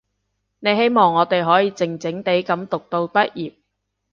[0.61, 3.53] 你希望我哋可以靜靜地噉讀到畢業